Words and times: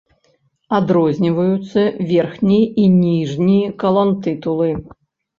Адрозніваюцца 0.77 1.83
верхні 2.11 2.57
і 2.83 2.85
ніжні 3.01 3.59
калонтытулы. 3.83 4.71